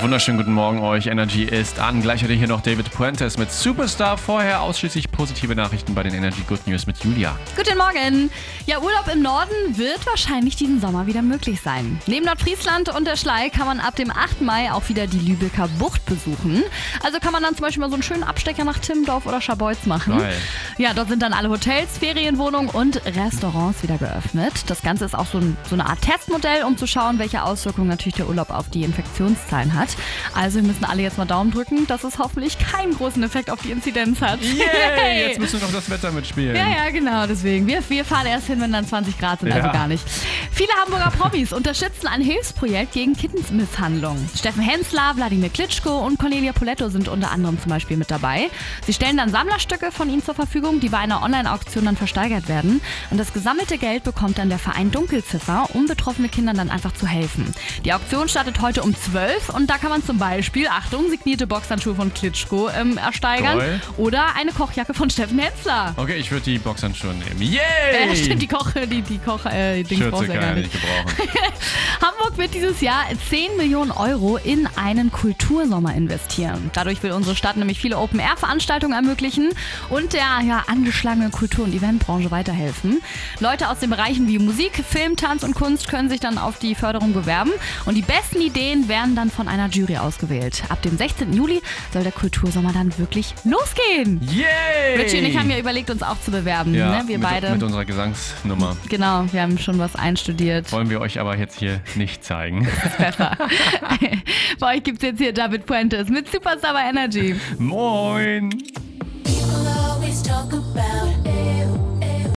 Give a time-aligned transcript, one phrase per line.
[0.00, 1.06] Wunderschönen guten Morgen euch.
[1.06, 2.02] Energy ist an.
[2.02, 4.18] Gleich hatte hier noch David Puentes mit Superstar.
[4.18, 7.38] Vorher ausschließlich positive Nachrichten bei den Energy Good News mit Julia.
[7.56, 8.30] Guten Morgen.
[8.66, 12.00] Ja, Urlaub im Norden wird wahrscheinlich diesen Sommer wieder möglich sein.
[12.06, 14.40] Neben Nordfriesland und der Schlei kann man ab dem 8.
[14.40, 16.62] Mai auch wieder die Lübecker Bucht besuchen.
[17.02, 19.86] Also kann man dann zum Beispiel mal so einen schönen Abstecher nach Timmendorf oder Scharbeutz
[19.86, 20.18] machen.
[20.18, 20.34] Geil.
[20.78, 24.52] Ja, dort sind dann alle Hotels, Ferienwohnungen und Restaurants wieder geöffnet.
[24.66, 27.88] Das Ganze ist auch so, ein, so eine Art Testmodell, um zu schauen, welche Auswirkungen
[27.88, 29.83] natürlich der Urlaub auf die Infektionszahlen hat.
[30.34, 33.60] Also wir müssen alle jetzt mal Daumen drücken, dass es hoffentlich keinen großen Effekt auf
[33.62, 34.40] die Inzidenz hat.
[34.42, 35.28] Yay!
[35.28, 36.54] Jetzt müssen wir noch das Wetter mitspielen.
[36.56, 37.66] Ja, ja, genau, deswegen.
[37.66, 39.72] Wir, wir fahren erst hin, wenn dann 20 Grad sind, also Ja.
[39.72, 40.04] gar nicht.
[40.56, 44.16] Viele Hamburger Promis unterstützen ein Hilfsprojekt gegen Kindesmisshandlung.
[44.38, 48.50] Steffen Hensler, Wladimir Klitschko und Cornelia Poletto sind unter anderem zum Beispiel mit dabei.
[48.86, 52.80] Sie stellen dann Sammlerstücke von ihnen zur Verfügung, die bei einer Online-Auktion dann versteigert werden.
[53.10, 57.08] Und das gesammelte Geld bekommt dann der Verein Dunkelziffer, um betroffene Kindern dann einfach zu
[57.08, 57.52] helfen.
[57.84, 61.96] Die Auktion startet heute um 12 und da kann man zum Beispiel, Achtung, signierte Boxhandschuhe
[61.96, 63.80] von Klitschko ähm, ersteigern Toll.
[63.96, 65.94] oder eine Kochjacke von Steffen Hensler.
[65.96, 67.42] Okay, ich würde die Boxhandschuhe nehmen.
[67.42, 67.58] Yay!
[68.12, 70.04] Äh, stimmt, die Koch, die, die Koch, äh, Dings
[70.46, 70.74] Gar ich nicht.
[70.74, 70.84] nicht.
[72.02, 76.70] Hamburg wird dieses Jahr 10 Millionen Euro in einen Kultursommer investieren.
[76.74, 79.50] Dadurch will unsere Stadt nämlich viele Open-Air-Veranstaltungen ermöglichen
[79.90, 83.00] und der ja, angeschlagenen Kultur- und Eventbranche weiterhelfen.
[83.40, 86.74] Leute aus den Bereichen wie Musik, Film, Tanz und Kunst können sich dann auf die
[86.74, 87.50] Förderung bewerben
[87.86, 90.62] und die besten Ideen werden dann von einer Jury ausgewählt.
[90.68, 91.32] Ab dem 16.
[91.32, 94.20] Juli soll der Kultursommer dann wirklich losgehen.
[94.30, 95.00] Yay!
[95.02, 96.74] Richie und ich haben ja überlegt, uns auch zu bewerben.
[96.74, 97.08] ja, ne?
[97.08, 97.50] Wir mit, beide.
[97.50, 98.76] mit unserer Gesangsnummer.
[98.88, 100.33] Genau, wir haben schon was einstudiert.
[100.72, 102.66] Wollen wir euch aber jetzt hier nicht zeigen.
[102.98, 103.36] Besser.
[104.60, 107.34] Bei euch gibt es jetzt hier David Puentes mit Superstar bei Energy.
[107.58, 108.50] Moin!
[109.24, 110.83] People always talk about